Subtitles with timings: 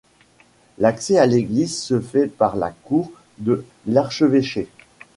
[0.79, 4.67] L'accès à l'église se fait par la cour de l'archevêché.